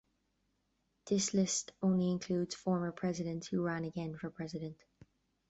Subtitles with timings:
[1.05, 4.77] This list only includes "former" presidents who ran again for president.